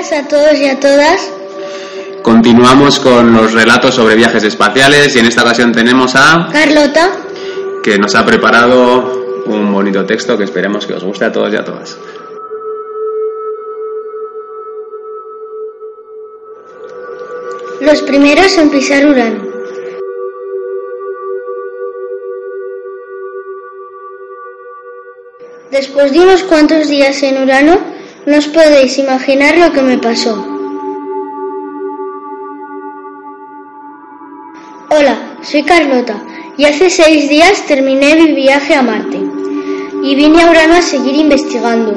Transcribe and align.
días 0.00 0.12
a 0.12 0.28
todos 0.28 0.58
y 0.58 0.66
a 0.66 0.80
todas. 0.80 1.30
Continuamos 2.22 2.98
con 3.00 3.34
los 3.34 3.52
relatos 3.52 3.94
sobre 3.94 4.14
viajes 4.14 4.42
espaciales 4.44 5.14
y 5.14 5.18
en 5.18 5.26
esta 5.26 5.42
ocasión 5.42 5.72
tenemos 5.72 6.14
a 6.16 6.48
Carlota. 6.50 7.10
que 7.82 7.98
nos 7.98 8.14
ha 8.14 8.24
preparado 8.24 9.42
un 9.46 9.72
bonito 9.72 10.04
texto 10.06 10.38
que 10.38 10.44
esperemos 10.44 10.86
que 10.86 10.94
os 10.94 11.04
guste 11.04 11.26
a 11.26 11.32
todos 11.32 11.52
y 11.52 11.56
a 11.56 11.64
todas. 11.64 11.98
Los 17.82 18.02
primeros 18.02 18.56
en 18.56 18.70
pisar 18.70 19.06
Urano. 19.06 19.44
Después 25.70 26.12
de 26.12 26.20
unos 26.20 26.42
cuantos 26.44 26.88
días 26.88 27.22
en 27.22 27.42
Urano, 27.42 27.89
no 28.26 28.36
os 28.36 28.46
podéis 28.48 28.98
imaginar 28.98 29.56
lo 29.56 29.72
que 29.72 29.82
me 29.82 29.98
pasó. 29.98 30.34
Hola, 34.90 35.16
soy 35.42 35.62
Carlota 35.62 36.22
y 36.56 36.64
hace 36.64 36.90
seis 36.90 37.28
días 37.30 37.64
terminé 37.66 38.16
mi 38.16 38.32
viaje 38.34 38.74
a 38.74 38.82
Marte 38.82 39.20
y 40.02 40.14
vine 40.14 40.42
a 40.42 40.50
Urano 40.50 40.74
a 40.74 40.82
seguir 40.82 41.14
investigando. 41.14 41.92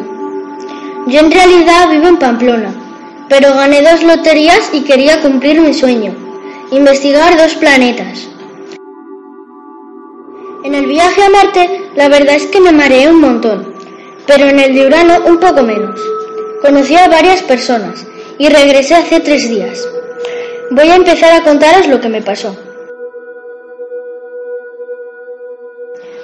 Yo 1.07 1.19
en 1.19 1.31
realidad 1.31 1.89
vivo 1.89 2.07
en 2.07 2.17
Pamplona, 2.17 2.73
pero 3.27 3.53
gané 3.53 3.81
dos 3.81 4.03
loterías 4.03 4.69
y 4.73 4.81
quería 4.81 5.21
cumplir 5.21 5.59
mi 5.59 5.73
sueño, 5.73 6.15
investigar 6.71 7.35
dos 7.35 7.55
planetas. 7.55 8.29
En 10.63 10.75
el 10.75 10.85
viaje 10.85 11.21
a 11.21 11.29
Marte, 11.29 11.89
la 11.95 12.07
verdad 12.07 12.35
es 12.35 12.47
que 12.47 12.61
me 12.61 12.71
mareé 12.71 13.09
un 13.09 13.19
montón, 13.19 13.72
pero 14.27 14.45
en 14.45 14.59
el 14.59 14.73
de 14.73 14.87
Urano 14.87 15.25
un 15.25 15.39
poco 15.39 15.63
menos. 15.63 15.99
Conocí 16.61 16.95
a 16.95 17.07
varias 17.07 17.41
personas 17.41 18.05
y 18.37 18.47
regresé 18.49 18.95
hace 18.95 19.19
tres 19.19 19.49
días. 19.49 19.87
Voy 20.71 20.89
a 20.89 20.95
empezar 20.95 21.33
a 21.33 21.43
contaros 21.43 21.87
lo 21.87 21.99
que 21.99 22.09
me 22.09 22.21
pasó. 22.21 22.55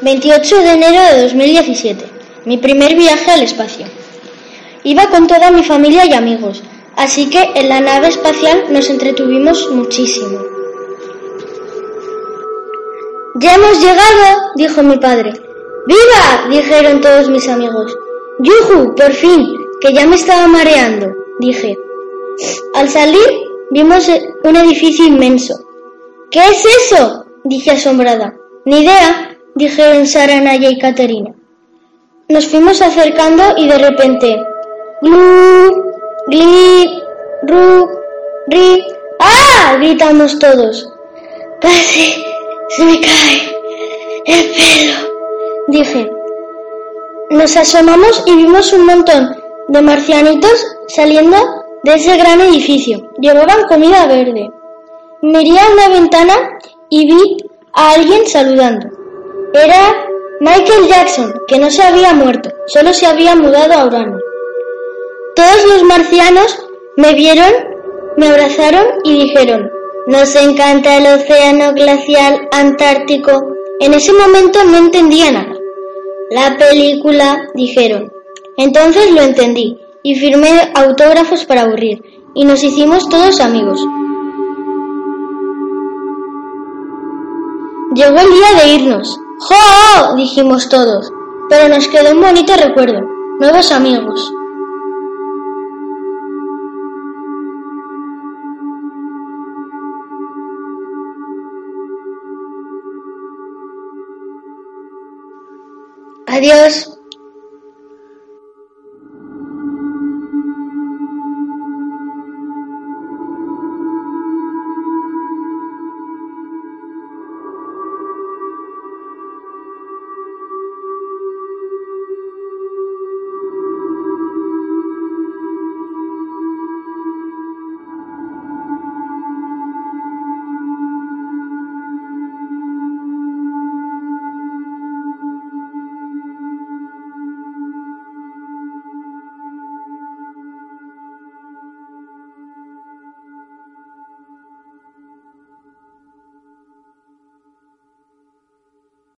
28 0.02 0.60
de 0.60 0.72
enero 0.72 1.02
de 1.14 1.22
2017. 1.24 2.06
Mi 2.46 2.58
primer 2.58 2.96
viaje 2.96 3.32
al 3.32 3.42
espacio. 3.44 3.86
Iba 4.84 5.08
con 5.08 5.28
toda 5.28 5.52
mi 5.52 5.64
familia 5.64 6.06
y 6.06 6.14
amigos, 6.14 6.64
así 6.96 7.30
que 7.30 7.52
en 7.56 7.68
la 7.68 7.82
nave 7.82 8.08
espacial 8.08 8.66
nos 8.70 8.90
entretuvimos 8.90 9.70
muchísimo. 9.72 10.40
Ya 13.36 13.56
hemos 13.56 13.82
llegado, 13.82 14.52
dijo 14.56 14.84
mi 14.84 14.98
padre. 14.98 15.49
¡Viva! 15.88 16.50
dijeron 16.50 17.02
todos 17.02 17.30
mis 17.30 17.48
amigos. 17.48 17.96
¡Yuju! 18.40 18.96
Por 18.96 19.12
fin, 19.14 19.48
que 19.82 19.94
ya 19.94 20.06
me 20.06 20.16
estaba 20.16 20.48
mareando, 20.48 21.08
dije. 21.40 21.78
Al 22.74 22.90
salir 22.90 23.28
vimos 23.72 24.10
un 24.44 24.56
edificio 24.56 25.06
inmenso. 25.06 25.56
¿Qué 26.32 26.40
es 26.40 26.66
eso? 26.66 27.26
dije 27.44 27.72
asombrada. 27.72 28.36
Ni 28.66 28.82
idea, 28.82 29.38
dijeron 29.56 30.06
Sara, 30.06 30.40
Naya 30.40 30.70
y 30.70 30.78
Caterina. 30.78 31.34
Nos 32.28 32.48
fuimos 32.48 32.82
acercando 32.82 33.44
y 33.58 33.68
de 33.68 33.78
repente. 33.78 34.44
¡Glu! 35.02 35.94
¡Gli! 36.28 37.02
¡Ru! 37.48 37.90
¡Ri! 38.48 38.86
¡Ah! 39.20 39.78
gritamos 39.80 40.38
todos. 40.38 40.88
Casi 41.62 42.24
se 42.70 42.84
me 42.84 43.02
cae 43.02 43.60
el 44.26 44.52
pelo, 44.52 45.09
dije. 45.70 46.10
Nos 47.30 47.56
asomamos 47.58 48.24
y 48.26 48.36
vimos 48.36 48.74
un 48.74 48.86
montón 48.86 49.36
de 49.68 49.82
marcianitos 49.82 50.66
saliendo 50.88 51.38
de 51.84 51.94
ese 51.94 52.18
gran 52.18 52.42
edificio. 52.42 53.10
Llevaban 53.20 53.68
comida 53.68 54.08
verde. 54.08 54.50
Miré 55.22 55.60
a 55.60 55.72
una 55.74 55.90
ventana 55.90 56.34
y 56.90 57.06
vi 57.06 57.38
a 57.74 57.92
alguien 57.92 58.26
saludando. 58.26 58.88
Era 59.54 60.08
Michael 60.42 60.88
Jackson, 60.88 61.34
que 61.48 61.60
no 61.60 61.70
se 61.70 61.84
había 61.84 62.14
muerto, 62.14 62.50
solo 62.68 62.94
se 62.94 63.06
había 63.06 63.36
mudado 63.36 63.74
a 63.74 63.86
Urano. 63.86 64.18
Todos 65.36 65.66
los 65.72 65.84
marcianos 65.84 66.66
me 66.96 67.14
vieron, 67.14 67.52
me 68.18 68.28
abrazaron 68.28 68.86
y 69.04 69.26
dijeron, 69.26 69.70
nos 70.08 70.36
encanta 70.36 70.98
el 70.98 71.06
océano 71.20 71.74
glacial 71.74 72.48
antártico. 72.52 73.54
En 73.80 73.94
ese 73.94 74.14
momento 74.14 74.64
no 74.64 74.78
entendía 74.78 75.32
nada. 75.32 75.59
La 76.32 76.58
película, 76.58 77.48
dijeron. 77.56 78.12
Entonces 78.56 79.12
lo 79.12 79.22
entendí 79.22 79.80
y 80.04 80.16
firmé 80.16 80.72
autógrafos 80.76 81.46
para 81.46 81.62
aburrir 81.62 82.04
y 82.36 82.46
nos 82.46 82.64
hicimos 82.64 83.10
todos 83.10 83.40
amigos. 83.42 83.80
Llegó 87.96 88.20
el 88.20 88.32
día 88.32 88.64
de 88.64 88.74
irnos. 88.76 89.20
¡Jo! 89.40 90.16
dijimos 90.16 90.70
todos, 90.70 91.12
pero 91.50 91.70
nos 91.70 91.88
quedó 91.88 92.12
un 92.12 92.22
bonito 92.22 92.54
recuerdo, 92.56 93.02
nuevos 93.40 93.72
amigos. 93.72 94.32
Adiós. 106.30 106.99